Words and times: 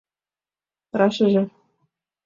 —Рашыже... 0.99 1.43